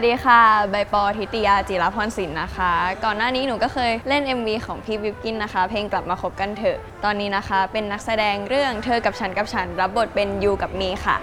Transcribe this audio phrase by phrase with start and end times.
[0.00, 2.72] วัสดีค่ะ ใบปอทิติยาจิรพรศิลป์นะคะ
[3.04, 11.16] ก่อนหน้านี้หนูก็เคยเล่น MV ของพี่วิวกินนะคะ เพลงกลับมาคบกันเถอะ ตอนนี้นะคะ เป็นนักแสดงเรื่องเธอกับฉันกับฉัน รับบทเป็นยูกับมีค่ะ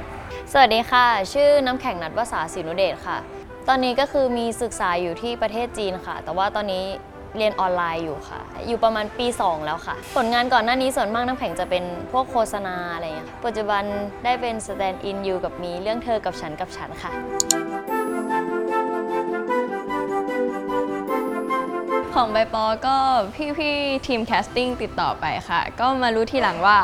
[0.51, 3.17] สวัสดีค่ะ ชื่อน้ำแข็งนัดวสาศินุเดชค่ะ
[3.67, 6.83] ตอนนี้ก็คือมีศึกษาอยู่ที่ประเทศจีนค่ะ แต่ว่าตอนนี้
[7.37, 13.83] เรียนออนไลน์อยู่ค่ะ อยู่ประมาณปี 2 แล้วค่ะ ผลงานก่อนหน้านี้ส่วนมากน้ำแข็งจะเป็นพวกโฆษณาอะไรอย่างเงี้ยปัจจุบัน
[14.23, 17.94] ได้เป็น stand-in ยูกับมีเรื่องเธอกับฉันกับฉันค่ะ
[22.15, 22.95] ของใบปอก็
[23.57, 26.77] พี่ๆทีม casting ติดต่อไปค่ะ ก็มารู้ทีหลังว่า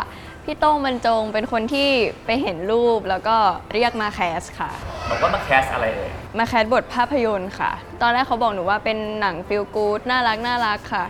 [0.45, 1.89] พี่โต้งบรรจงเป็นคนที่
[2.25, 3.35] ไปเห็นรูปแล้วก็
[3.73, 4.69] เรียกมา cast ค่ะ
[5.09, 11.05] บอกว่ามา cast อะไรเอ่ยมา cast บทภาพยนตร์ค่ะ ตอนแรกเขาบอกหนูว่าเป็นหนัง feel good น่ารักน่ารักค่ะ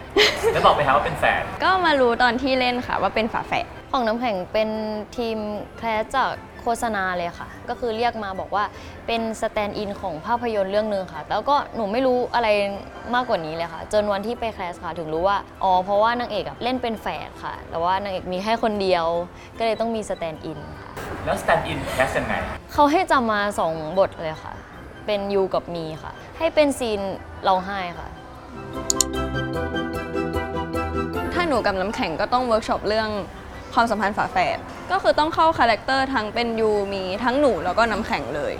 [0.53, 4.69] แล้วบอกไปครับว่าเป็นแฝด ก็มารู้ตอนที่เล่นค่ะว่าเป็นฝาแฝดของน้ำแข็งเป็น
[5.17, 5.37] ทีม
[5.77, 8.63] cast จาก โฆษณาเลยค่ะ ก็คือเรียกมาบอกว่า
[9.07, 12.47] เป็น stand-in ของภาพยนตร์เรื่องหนึ่งค่ะ แล้วก็หนูไม่รู้อะไร
[13.13, 19.05] มากกว่านี้เลยค่ะ จนวันที่ไป cast ค่ะถึงรู้ว่า อ๋อ เพราะว่านางเอกอะเล่นเป็นแฝดค่ะ แต่ว่านางเอกมีแค่คนเดียว
[19.57, 20.91] ก็เลยต้องมี stand-in ค่ะ
[21.25, 22.33] แล้ว stand-in cast ยังไง
[22.73, 24.53] เขาให้จำมาสองบทเลยค่ะ
[25.05, 27.01] เป็นยูกับมีค่ะ ให้เป็น scene
[27.47, 28.07] ร้องไห้ค่ะ
[31.33, 33.09] ถ้าหนูกับน้ำแข็งก็ต้องเวิ shop เรื่อง
[33.73, 34.57] ความสัมพันธ์ฝาแฝด
[34.91, 38.53] ก็คือต้องเข้า character ทั้งเป็นยูมีทั้งหนูแล้วก็น้ำแข็งเลย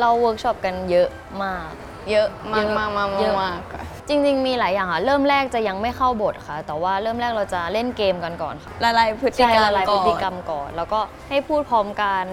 [0.00, 1.08] เราเวิร์กช็อปกันเยอะ
[1.44, 1.70] มาก
[2.10, 12.24] เยอะมากเยอะมากมากเยอะ มากค่ะจริง ๆ มีหลายอย่างค่ะ เริ่มแรกจะยังไม่เข้าบทค่ะ แต่ว่าเริ่มแรกเราจะเล่นเกมกันก่อนค่ะละลายพฤติใช่กรรมละลายพฤติกรรอน มก่อน แล้วก็ให้พูดพร้อมกัน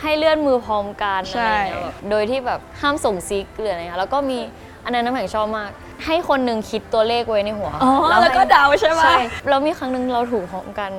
[0.00, 4.38] ให้เลื่อนมือพร้อมกันใช่ อะไรอย่างเงี้ยแบบโดยที่แบบห้ามส่งซิกหรืออะไรเงี้ยแล้วก็มี
[4.84, 5.70] อันนั้นน้ำแข็งชอบมาก
[6.06, 10.90] ให้คนหนึ่งคิดตัวเลขไว้ในหัวอ๋อให้แล้วก็เดาใช่ไหม ใช่แล้วมีครั้งหนึ่งเราถูกพร้อมกัน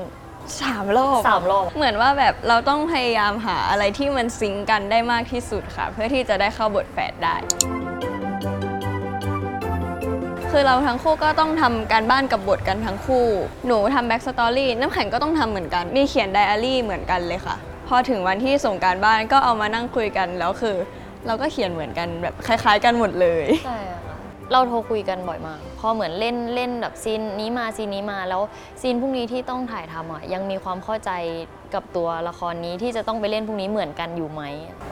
[0.61, 7.35] สามรอบสามรอบ เหมือนว่าแบบเราต้องพยายามหาอะไรที่มัน sync กันได้มากที่สุดค่ะ เพื่อที่จะได้เข้าบทแฝดได้
[10.51, 13.25] คือเราทั้งคู่ก็ต้องทำการบ้านกับบทกันทั้งคู่
[13.67, 17.55] หนูทำ backstory น้ำแข็งก็ต้องทำเหมือนกัน มีเขียนไดอารี่เหมือนกันเลยค่ะ
[17.87, 20.75] พอถึงวันที่ส่งการบ้านก็เอามานั่งคุยกันแล้วคือ
[21.27, 24.08] เราก็เขียนเหมือนกันแบบคล้าย ๆ กันหมดเลย ใช่ค่ะ
[24.51, 28.41] เราโทรคุยกันบ่อยมาก พอเหมือนเล่นเล่นแบบ scene นี้มา scene นี้มาแล้ว
[28.81, 31.11] scene พรุ่งนี้ที่ต้องถ่ายทำอะยังมีความเข้าใจ
[31.73, 34.41] กับตัวละครนี้ที่จะต้องไปเล่นพรุ่งนี้เหมือนกันอยู่ไหม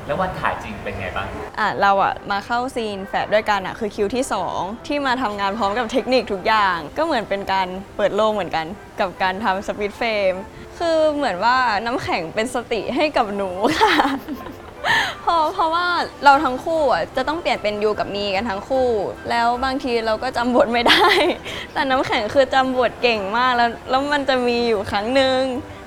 [0.08, 1.28] แล้ววันถ่ายจริงเป็นไงบ้าง
[1.60, 4.24] อะเราอะมาเข้า scene แฝดด้วยกันอะคือคิวที่
[4.56, 8.66] 2 ที่มาทำงานพร้อมกับเทคนิคทุกอย่าง ก็เหมือนเป็นการเปิดโลกเหมือนกัน
[9.00, 10.34] กับการทำ split frame
[10.80, 13.50] คือเหมือนว่าน้ำแข็งเป็นสติให้กับหนู
[13.82, 13.94] ค่ะ
[15.22, 15.86] เพราะเพราะว่า
[16.26, 18.88] เราทั้งคู่อะจะต้องเปลี่ยนเป็นยูกับมีกันทั้งคู่
[19.30, 21.08] แล้วบางทีเราก็จำบทไม่ได้
[21.74, 25.40] แต่น้ำแข็งคือจำบทเก่งมากแล้วแล้วมันจะมีอยู่ครั้งหนึ่ง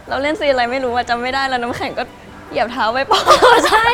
[0.09, 2.05] เราเล่นซีนอะไรไม่รู้ว่าจำไม่ได้แล้วน้ำแข็งก็
[2.51, 3.21] เหยียบเท้าไปปอ
[3.69, 3.89] ใช่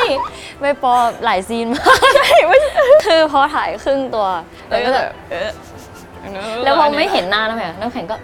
[0.61, 0.94] ไม่ปอ
[1.25, 1.99] หลายซีนมาก
[3.06, 4.27] คือพอถ่ายครึ่งตัว
[4.69, 5.50] แล้วก็แบบ เออ
[6.65, 8.17] แล้วพอไม่เห็นหน้าน้ำแข็งน้ำแข็งก็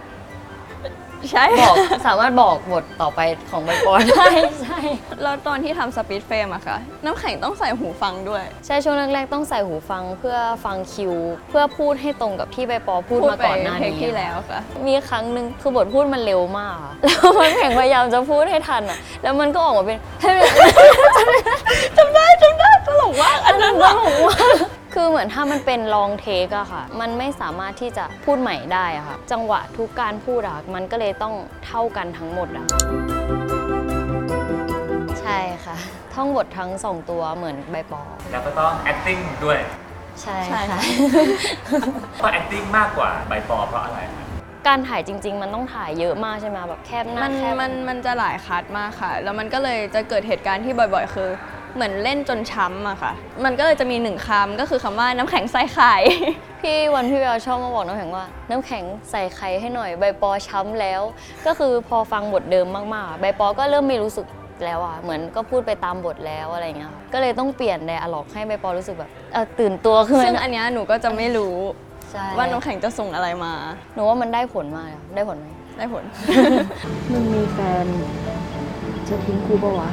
[1.30, 4.26] ใช่บอกสามารถบอกบทต่อไปของใบปอได้
[4.62, 4.80] ใช่
[5.22, 11.14] แล้วตอนที่ทำสปีดเฟรมอะค่ะ น้ำแข็งต้องใส่หูฟังด้วย ใช่ช่วงแรกๆต้องใส่หูฟังเพื่อฟังคิว
[11.50, 19.98] เพื่อพูดให้ตรงกับที่ใบปอพูดมาก่อนหน้าเทคนี้ที่แล้วค่ะ มีครั้งหนึ่งคือบทพูดมันเร็วมากอะแล้วมันแข่งพยายามจะพูดให้ทันอะแล้วมันก็ออกมาเป็น
[21.96, 24.56] จำได้จำได้ตลกมากอันนั้นตลกมาก
[24.96, 31.34] คือเหมือนถ้ามันเป็นลองเทคอะค่ะ มันไม่สามารถที่จะพูดใหม่ได้อะค่ะ จังหวะทุกการพูดอะมันก็เลยต้อง
[31.66, 32.66] เท่ากันทั้งหมดอะ
[35.20, 35.76] ใช่ค่ะ
[36.14, 38.02] ท่องบททั้งสองตัวเหมือนใบปอ
[38.32, 39.58] แล้วก็ต้อง acting ด้วย
[40.22, 40.80] ใช่ใช่ค่ะ
[42.16, 44.26] เพราะ acting มากกว่าใบปอเพราะอะไรครับ
[44.66, 51.30] การถ่ายจริง ๆ มันต้องถ่ายเยอะมากใช่ไหมแบบแคบหน้ามันแคบมันมันจะหลายคัดมากค่ะ แล้วมันก็เลยจะเกิดเหตุการณ์ที่บ่อย ๆ คือ
[51.74, 53.12] เหมือนเล่นจนช้ำอะค่ะ
[53.44, 55.94] มันก็เลยจะมีหนึ่งคำก็คือคำว่าน้ำแข็งใส่ไข่
[56.60, 61.02] พี่วันพี่เวลชอบมาบอกน้ำแข็งว่า น้ำแข็งใส่ไข่ให้หน่อย ใบปอช้ำแล้ว
[61.46, 64.26] ก็คือพอฟังบทเดิมมากๆอะใบปอก็เริ่มไม่รู้สึก
[64.64, 71.56] แล้วอะเหมือนก็พูดไปตามบทแล้วอะไรเงี้ยก็เลยต้องเปลี่ยนไดอะล็อกให้ใบปอรู้สึกแบบเออตื่นตัวขึ้นซึ่งมาอันเนี้ยหนูก็จะไม่รู้
[72.12, 73.52] ใช่ว่าน้ำแข็งจะส่งอะไรมา
[73.94, 75.46] หนูว่ามันได้ผลมากอะได้ผลไหม
[75.78, 76.04] ได้ผล
[77.10, 77.86] มึงมีแฟน
[79.08, 79.90] จะทิ้งกูปะวะ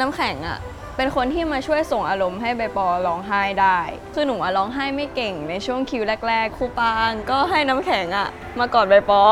[0.00, 0.58] น้ำแข็งอะ
[0.96, 3.78] เป็นคนที่มาช่วยส่งอารมณ์ให้ใบปอร้องไห้ได้
[4.14, 8.28] คือหนูอะร้องไห้ไม่เก่งในช่วงคิวแรก ๆ ครูปางก็ให้น้ำแข็งอะ
[8.58, 9.22] มากอดใบปอ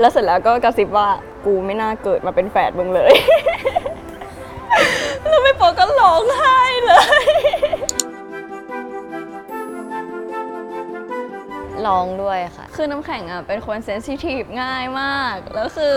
[0.00, 1.08] แล้วเสร็จแล้วก็กระซิบว่า
[1.46, 3.12] กูไม่น่าเกิดมาเป็นแฝดมึงเลย
[5.28, 6.92] แล้วใบปอก็ร้องไห้เล
[7.22, 7.24] ย
[11.86, 15.94] ร้องด้วยค่ะ คือน้ำแข็งอะเป็นคน sensitive ง่ายมาก แล้วคือ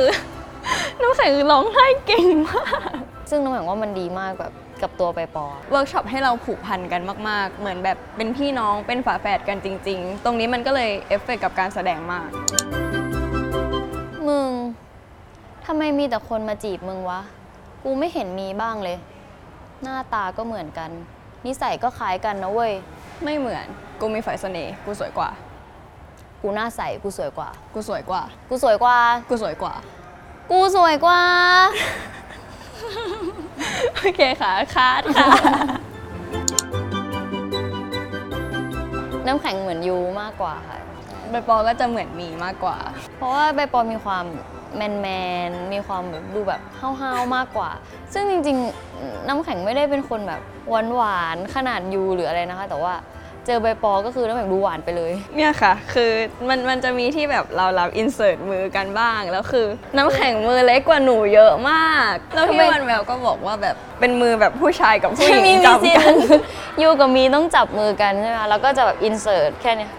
[1.02, 2.97] น้ำแข็งคือร้องไห้เก่งมาก
[3.30, 12.30] ซึ่งน้ำแข็งว่ามันดีมากแบบกับตัวใบปอเวิร์กช็อปให้เราผูกพันกันมาก ๆ เหมือนแบบเป็นพี่น้องเป็นฝาแฝดกันจริง ๆ ตรงนี้มันก็เลยเอฟเฟกต์กับการแสดงมาก
[14.28, 14.50] มึง
[15.66, 17.22] ทำไมมีแต่คนมาจีบมึงวะ
[17.84, 18.98] กูไม่เห็นมีบ้างเลย
[19.84, 20.90] หน้าตาก็เหมือนกัน
[21.46, 22.74] นิสัยก็คล้ายกันนะเว้ย
[23.24, 23.66] ไม่เหมือน
[24.00, 25.30] กูมีฝ่ายเสน่ห์กูสวยกว่า
[26.42, 28.98] กูหน้าใส กูสวยกว่า กูสวยกว่า กูสวยกว่า
[29.30, 29.76] กูสวยกว่า
[30.52, 31.22] กูสวยกว่า
[33.98, 35.30] โอเคค่ะคาดค่ะ
[39.28, 40.78] น้ำแข็งเหมือนยูมากกว่าค่ะ
[41.32, 42.78] ใบปอก็จะเหมือนมีมากกว่า
[43.18, 44.26] เพราะว่าใบปอมีความ
[44.76, 45.08] แมนแม
[45.50, 47.70] นๆมีความแบบดูแบบห้าวๆมากกว่า
[48.14, 52.94] ซึ่งจริงๆ น้ำแข็งไม่ได้เป็นคนแบบหวานหวานๆขนาดยูหรืออะไรนะคะ แต่ว่า
[53.48, 56.12] เจอใบปอก็คือน้ำแข็งดูหวานไปเลย เนี่ยค่ะ คือ
[56.50, 59.66] มันมันจะมีที่แบบเรารับอินเสิร์ตมือกันบ้าง แล้วคือ
[59.98, 66.16] น้ำแข็งมือเล็กกว่าหนูเยอะมาก แล้วพี่ทำไม วันแววก็บอกว่าแบบเป็นมือแบบผู้ชายกับผู้หญิมีงมีจับซีนกัน
[66.82, 69.92] ยูกับมีต้องจับมือกันใช่ไหมแล้วก็จะแบบอินเสิร์ตแค่เนี้ย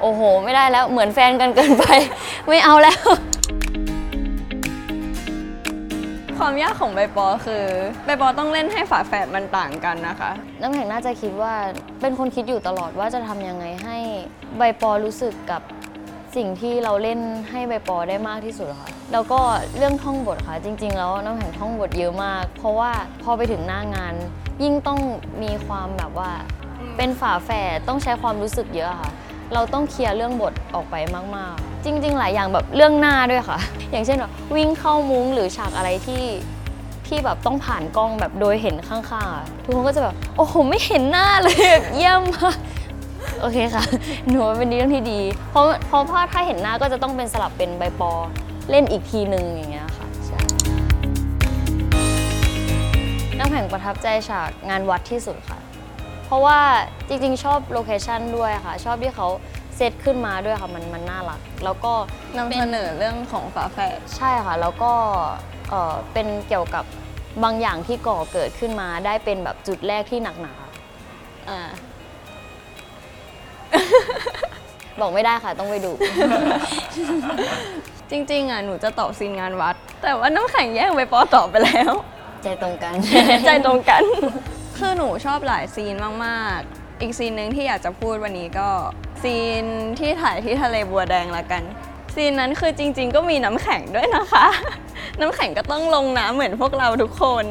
[0.00, 1.84] โอ้โห ไม่ได้แล้วเหมือนแฟนกันเกินไป
[2.48, 3.00] ไม่เอาแล้ว
[6.40, 7.64] ความยากของใบปอคือ
[8.04, 11.54] ใบปอต้องเล่นให้ฝาแฝดมันต่างกันนะคะ น้ำแข็งน่าจะคิดว่า
[12.00, 13.96] เป็นคนคิดอยู่ตลอดว่าจะทำยังไงให้
[14.58, 15.62] ใบปอรู้สึกกับ
[16.36, 17.20] สิ่งที่เราเล่น
[17.50, 19.40] ให้ใบปอได้มากที่สุดค่ะ แล้วก็
[19.76, 22.90] เรื่องท่องบทค่ะ จริง ๆ แล้วน้ำแข็งท่องบทเยอะมาก เพราะว่า
[23.22, 24.14] พอไปถึงหน้างาน
[24.62, 25.00] ยิ่งต้อง
[25.42, 26.30] มีความแบบว่า
[26.96, 29.10] เป็นฝาแฝดต้องใช้ความรู้สึกเยอะค่ะ
[29.54, 30.96] เราต้องเคลียร์เรื่องบทออกไป
[31.36, 33.58] มากๆ จริง ๆ หลายอย่างแบบเรื่องหน้าด้วยค่ะ
[33.90, 36.24] อย่างเช่นแบบวิ่งเข้ามุ้งหรือฉากอะไรที่
[37.06, 42.56] ที่แบบต้องผ่านกล้องแบบโดยเห็นข้างๆอะทุกคนก็จะแบบโอ้โหไม่เห็นหน้าเลยแบบเยี่ยมมาก
[43.40, 43.84] โอเคค่ะ
[44.28, 48.12] หนูว่าเป็นเรื่องที่ดี เพราะเพราะว่าถ้าเห็นหน้าก็จะต้องเป็นสลับเป็นใบปอ
[48.70, 50.38] เล่นอีกทีหนึ่งอย่างเงี้ยค่ะใช่
[53.38, 55.58] น้ำแข็งประทับใจฉากงานวัดที่สุดค่ะ
[56.26, 56.58] เพราะว่า
[57.08, 59.28] จริงๆ ชอบโลเคชันด้วยค่ะ ชอบที่เขา
[59.82, 61.92] เซตขึ้นมาด้วยค่ะมันมันน่ารัก แล้วก็
[62.36, 64.92] นำเสนอเรื่องของฝาแฝดใช่ค่ะ แล้วก็
[65.70, 66.84] เอ่อเป็นเกี่ยวกับ
[67.44, 70.54] บางอย่างที่ก่อเกิดขึ้นมาได้เป็นแบบจุดแรกที่หนักหนา
[71.50, 71.60] อ่า
[75.00, 75.92] บอกไม่ได้ค่ะต้องไปดู
[78.10, 81.92] จริง ๆ อะ หนูจะตอบซีนงานวัด แต่ว่าน้ำแข็งแย่งใบปอตอบไปแล้ว
[82.42, 82.94] ใจตรงกัน
[83.46, 84.02] ใจตรงกัน
[84.78, 85.94] คือหนูชอบหลายซีน
[86.24, 88.68] มาก ๆ อีกซีนหนึ่งที่อยากจะพูดวันนี้ก็
[89.22, 89.64] ซีน
[89.98, 91.62] ที่ถ่ายที่ทะเลบัวแดงละกัน
[92.14, 94.46] ซีนนั้นคือจริง ๆ ก็มีน้ำแข็งด้วยนะคะ
[95.20, 97.44] น้ำแข็งก็ต้องลงน้ำเหมือนพวกเราทุกคน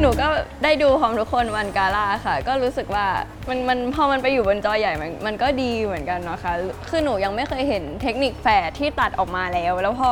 [0.00, 0.28] หนูก็
[0.64, 3.06] ได้ดูพร้อมทุกคนวันกาล่าค่ะ ก็รู้สึกว่า
[3.48, 6.52] มันมันพอมันไปอยู่บนจอใหญ่มันมันก็ดีเหมือนกันเนาะคะ
[6.88, 10.10] คือหนูยังไม่เคยเห็นเทคนิคแฝดที่ตัดออกมาแล้ว แล้วพอ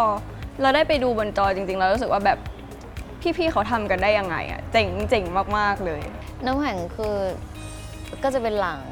[0.61, 2.39] เราได้ไปดูบนจอจริงๆเรารู้สึกว่าแบบ
[3.37, 5.25] พี่ๆเขาทำกันได้ยังไงอะเจ๋งเจ๋ง
[5.59, 6.03] มากๆเลย
[6.45, 7.17] น้ำแข็งคือ
[8.23, 8.83] ก็จะเป็นหลัง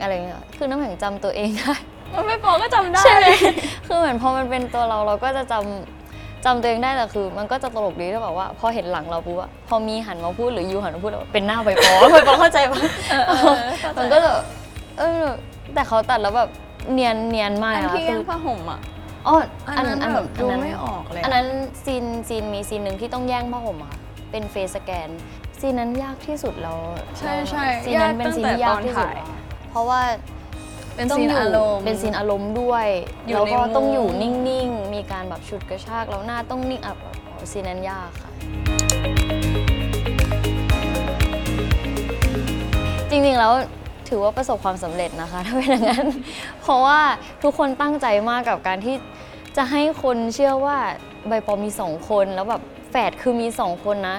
[0.00, 1.74] อะไรเงี้ยคือน้ำแข็งจำตัวเองได้
[2.14, 3.26] มันไม่พอก็จำได้ ใช่ไหม
[3.86, 12.78] คือเหมือนพอมันเป็นตัวเราเราก็จะจำจำตัวเองได้แต่คือ มันก็จะตลกดีที่แบบว่า พอเห็นหลังเราปุ๊บอะพอมีหันมาพูดหรือยูหันมาพูดแล้วเป็นหน้าใบปอใบปอเข้าใจปะ
[13.98, 14.30] มันก็จะ
[14.98, 15.24] เออ
[15.74, 16.50] แต่เขาตัดแล้วแบบ
[16.92, 18.80] เนียนเนียนมากอันอะที่คืยังอผ้าห่มอะ
[19.26, 19.34] อ๋อ
[19.76, 21.46] อันนั้นแบบดูไม่ออกเลยอะ อันนั้น
[21.84, 23.98] scene scene มี scene หนึ่งที่ต้องแย่งผ้าห่มอะค่ะ
[24.34, 25.08] เป็น face scan
[25.60, 26.78] scene นั้นยากที่สุดแล้ว
[27.18, 30.00] ใช่ใช่ scene นั้นเป็น scene ที่ยากที่สุดยากตั้งแต่ตอนถ่ายอะเพราะว่า
[30.96, 32.86] เป็นต้อง scene อยู่อารมณ์เป็น scene อารมณ์ด้วย
[33.26, 36.94] อยู่แล้วในก็ต้องมุมอยู่นิ่งๆ มีการแบบฉุดกระชากแล้วหน้าต้องนิ่งอะ
[37.52, 38.30] scene นั้นยากค่ะ
[43.10, 43.52] จริงๆแล้ว
[44.08, 46.06] ถือว่าประสบความสำเร็จนะคะ ถ้าเป็นอย่างนั้น
[46.60, 47.00] เพราะว่า
[47.42, 48.94] ทุกคนตั้งใจมากกับการที่
[49.56, 50.76] จะให้คนเชื่อว่า
[51.28, 54.16] ใบปอมีสองคนแล้วแบบแฝดคือมีสองคนนะ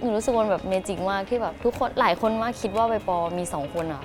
[0.00, 4.02] หนูรู้สึกว่ามันแบบเมจิกมากที่แบบทุกคนหลายคนมากคิดว่าใบปอมีสองคนอะ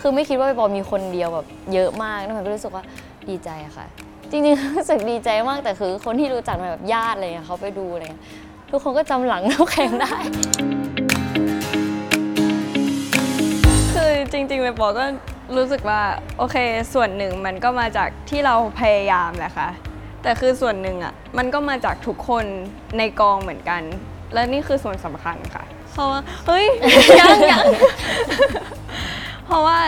[0.00, 2.84] คือไม่คิดว่าใบปอมีคนเดียวแบบเยอะมากนะมันก็รู้สึกว่า
[3.28, 3.86] ดีใจอะค่ะ
[4.30, 8.22] จริงๆรู้สึกดีใจมากแต่คือ คนที่รู้จักมาแบบญาติอะไรเงี้ยเขาไปดูอะไรเงี้ย
[8.70, 10.14] ทุกคนก็จำหลังน้ำแข็งได้
[13.94, 15.04] คือจริงๆไปปอก็
[15.56, 16.00] รู้สึกว่า
[16.38, 16.56] โอเค
[16.94, 19.68] ส่วนหนึ่งมันก็มาจากที่เราพยายามแหละค่ะ
[20.24, 22.44] แต่คือส่วนหนึ่งอะมันก็มาจากทุกคน
[22.98, 23.82] ในกองเหมือนกัน
[24.34, 26.66] และนี่คือส่วนสำคัญค่ะเพราะว่าเฮ้ย
[27.20, 27.66] ยังยัง
[29.46, 29.78] เพราะว่า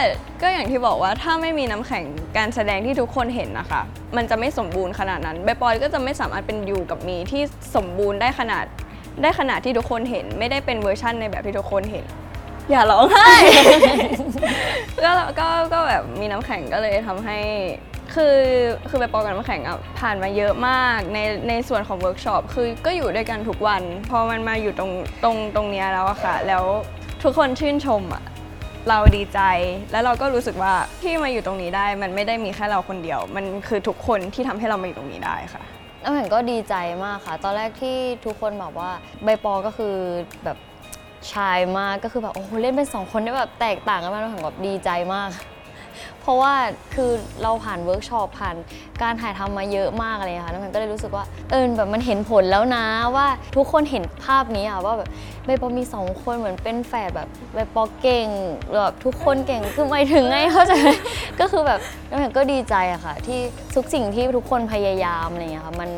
[0.42, 2.04] ก็อย่างที่บอกว่าถ้าไม่มีน้ำแข็ง
[2.36, 3.82] การแสดงที่ทุกคนเห็นนะคะ
[4.16, 7.42] มันจะไม่สมบูรณ์ขนาดนั้นใบปอยก็จะไม่สามารถเป็นอยู่กับมีที่
[7.76, 8.64] สมบูรณ์ได้ขนาด
[9.22, 12.04] ได้ขนาดที่ทุกคนเห็น ไม่ได้เป็นเวอร์ชั่นในแบบที่ทุกคนเห็น
[12.70, 13.30] อย่าร้องไห้
[15.04, 17.38] ก็ก็ก็แบบมีน้ำแข็งก็เลยทำให้
[18.16, 18.36] คือ
[18.88, 21.18] คือใบปอกับน้ำแข็งอะผ่านมาเยอะมากใน
[21.48, 24.92] ในส่วนของเวิร์กช็อปคือก็อยู่ด้วยกันทุกวัน พอมันมาอยู่ตรง
[25.22, 26.64] ตรงตรงเนี้ยแล้วอะค่ะ แล้ว
[27.22, 28.24] ทุกคนชื่นชมอะ
[28.88, 29.40] เราดีใจ
[29.92, 35.62] แล้วเราก็รู้สึกว่าที่มาอยู่ตรงนี้ได้ มันไม่ได้มีแค่เราคนเดียว มันคือทุกคนที่ทำให้เรามาอยู่ตรงนี้ได้ค่ะ
[36.02, 38.90] น้ำแข็งก็ดีใจมากค่ะ ตอนแรกที่ทุกคนบอกว่า
[39.24, 39.94] ใบปอก็คือ
[40.44, 40.58] แบบ
[41.32, 45.28] shine มากก็คือแบบโอ้โหเล่นเป็นสองคนได้แบบแตกต่างกันมากน้ำแข็งแบบดีใจมาก
[46.26, 46.54] เพราะว่า
[46.94, 47.10] คือ
[47.42, 48.56] เราผ่านเวิร์กช็อปผ่าน
[49.02, 52.84] การถ่ายทำมาเยอะมากเลยค่ะน้ำแข็งก็เลยรู้สึกว่าเออแบบมันเห็นผลแล้วนะ
[53.16, 55.08] ว่าทุกคนเห็นภาพนี้อะว่าแบบ
[55.44, 58.28] ใบปอมีสองคนเหมือนเป็นแฝดแบบใบปอเก่ง
[58.74, 60.88] แบบทุกคนเก่งคือไม่ถึงไงเข้าใจไหม
[61.40, 63.38] ก็คือแบบน้ำแข็งก็ดีใจอะค่ะ ที่
[63.76, 65.90] ทุกสิ่งที่ทุกคนพยายามอะไรอย่างเงี้ยค่ะมัน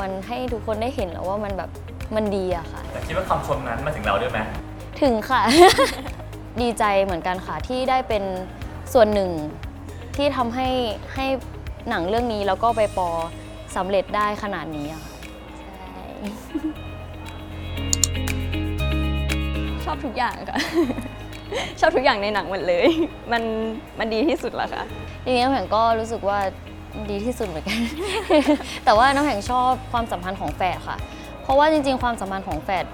[0.00, 1.70] มันให้ทุกคนได้เห็นแล้วว่ามันแบบ
[2.14, 4.38] มันดีอะค่ะ แต่คิดว่าคำชมนั้นมาถึงเราด้วยไหม
[5.02, 5.42] ถึงค่ะ
[6.60, 8.24] ดีใจเหมือนกันค่ะที่ได้เป็น
[8.92, 9.30] ส่วนหนึ่ง
[10.16, 10.68] ที่ทำให้
[11.14, 11.26] ให้
[11.88, 13.08] หนังเรื่องนี้แล้วก็ไปปอ
[13.76, 15.12] สำเร็จได้ขนาดนี้อะค่ะ
[15.60, 15.92] ใช่
[19.84, 20.58] ชอบทุกอย่างค่ะ
[21.80, 22.86] ชอบทุกอย่างในหนังหมดเลย
[23.32, 23.42] มัน
[23.98, 24.84] มันดีที่สุดแล้วค่ะ
[25.24, 26.38] ทีนี้น้ำแข็งก็รู้สึกว่า
[27.10, 27.78] ดีที่สุดเหมือนกัน
[28.84, 30.96] แต่ว่าน้ำแข็งชอบความสัมพันธ์ของแฝดค่ะ
[31.42, 32.84] เพราะว่าจริง ๆ ความสัมพันธ์ของแฝด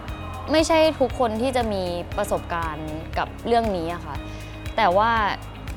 [0.52, 1.82] ไม่ใช่ทุกคนที่จะมี
[2.16, 4.16] ประสบการณ์กับเรื่องนี้อะค่ะ
[4.76, 5.10] แต่ว่า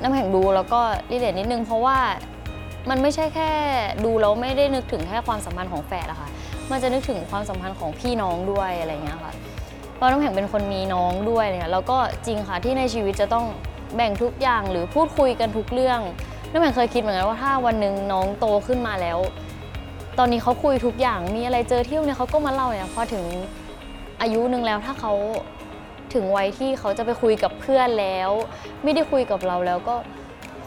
[0.02, 0.80] น้ำแข็งดูแล้วก็
[1.12, 1.98] รีเลทนิดนึง เพราะว่า
[2.90, 3.50] มันไม่ใช่แค่
[4.04, 6.28] ดูแล้วไม่ได้นึกถึงแค่ความสัมพันธ์ของแฝดอะค่ะ
[6.70, 9.32] มันจะนึกถึงความสัมพันธ์ของพี่น้องด้วยอะไรเงี้ยค่ะ
[9.94, 13.46] เพราะน้ำแข็งเป็นคนมีน้องด้วยเนี่ยแล้วก็จริงค่ะที่ในชีวิตจะต้อง
[13.96, 16.00] แบ่งทุกอย่างหรือพูดคุยกันทุกเรื่อง
[16.50, 19.18] น้ำแข็งเคยคิดเหมือนกันว่าถ้าวันหนึ่งน้องโตขึ้นมาแล้ว
[20.18, 23.24] ตอนนี้เขาคุยทุกอย่างมีอะไรเจอเที่ยวเนี่ยเขาก็มาเล่าเนี่ยพอถึง
[24.20, 25.12] อายุหนึ่งแล้วถ้าเขา
[26.14, 28.30] ถึงวัยที่เขาจะไปคุยกับเพื่อนแล้ว
[28.82, 29.94] ไม่ได้คุยกับเราแล้วก็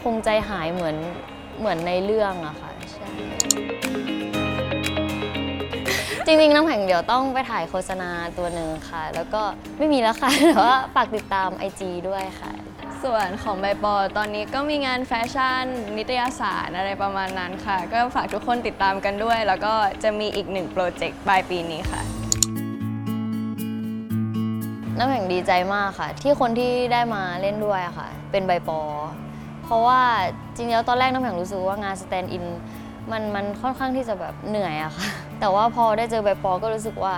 [0.01, 0.95] คงใจหายเหมือน
[1.59, 3.07] เหมือนในเรื่องอะค่ะใช่
[6.25, 9.41] จริงๆน้ำแข็งเดี๋ยวต้องไปถ่ายโฆษณาตัวหนึ่งค่ะ แล้วก็
[9.77, 12.51] ไม่มีแล้วค่ะแต่ว่าฝากติดตาม IG ด้วยค่ะ
[13.03, 15.65] ส่วนของใบปอตอนนี้ก็มีงานแฟชั่น
[15.97, 22.20] นิตยสารอะไรประมาณนั้นค่ะ ก็ฝากทุกคนติดตามกันด้วย แล้วก็จะมีอีกหนึ่งโปรเจกต์ปลายปีนี้ค่ะ
[25.01, 28.79] น้ำแข็งดีใจมากค่ะ ที่คนที่ได้มาเล่นด้วยอะค่ะ เป็นใบปอ
[29.63, 30.01] เพราะว่า
[30.55, 32.45] จริงๆแล้วตอนแรกน้ำแข็งรู้สึกว่างาน stand-in
[33.11, 35.07] มันมันค่อนข้างที่จะแบบเหนื่อยอะค่ะ
[35.39, 37.13] แต่ว่าพอได้เจอใบปอก็รู้สึกว่า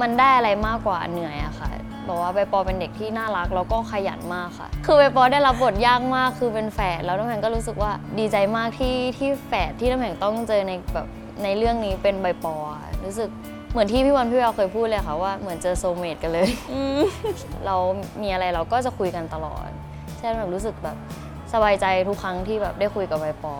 [0.00, 1.68] มันได้อะไรมากกว่าเหนื่อยอะค่ะ
[2.08, 11.06] บอกว่าใบปอเป็นเด็กที่น่ารักแล้วก็ขยันมากค่ะ คือใบปอได้รับบทยากมากคือเป็นแฝดแล้วน้ำแข็งก็รู้สึกว่าดีใจมากที่ที่แฝดที่น้ำแข็งต้องเจอในแบบ
[11.42, 12.54] ในเรื่องนี้เป็นใบปอ
[13.04, 13.30] รู้สึก
[13.76, 17.00] เหมือนที่พี่วันพี่แววเคยพูดเลยค่ะว่าเหมือนเจอ soulmate กันเลยอืม
[17.66, 17.76] เรา
[18.22, 19.68] มีอะไรเราก็จะคุยกันตลอด
[20.18, 20.96] ใช่แบบรู้สึกแบบ
[21.52, 23.54] สบายใจทุกครั้งที่แบบได้คุยกับใบปอ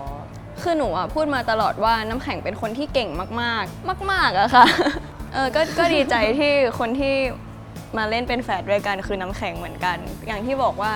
[0.62, 3.28] คือหนูอะพูดมาตลอดว่าน้ำแข็งเป็นคนที่เก่งมา
[3.62, 4.66] กๆ มากๆอะค่ะ
[5.34, 7.14] เออก็ก็ดีใจที่คนที่
[7.96, 9.96] มาเล่นเป็นแฝดด้วยกันคือน้ำแข็งเหมือนกัน
[10.26, 10.92] อย่างที่บอกว่า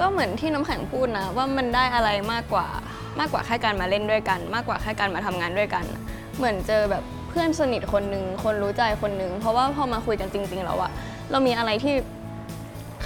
[0.00, 2.66] ก็เหมือนที่น้ำแข็งพูดนะ ว่ามันได้อะไรมากกว่า
[3.18, 5.84] มากกว่าแค่การมาเล่นด้วยกัน มากกว่าแค่การมาทำงานด้วยกัน
[6.36, 10.90] เหมือนเจอแบบเพื่อนสนิทคนหนึ่งคนรู้ใจคนหนึ่งเพราะว่าพอมาคุยกันจริง ๆ แล้วอะ
[11.30, 11.94] เรามีอะไรที่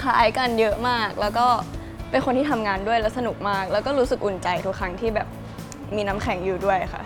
[0.00, 1.46] คล้ายกันเยอะมาก แล้วก็
[2.10, 5.28] เป็นคนที่ทำงานด้วยแล้วสนุกมาก แล้วก็รู้สึกอุ่นใจทุกครั้งที่แบบ
[5.96, 7.02] มีน้ำแข็งอยู่ด้วยค่ะ